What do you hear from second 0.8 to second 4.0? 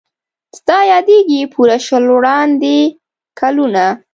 یادیږي پوره شل وړاندي کلونه